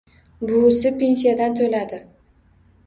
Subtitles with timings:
[0.51, 2.05] Buvisi pensiyasidan to'ladi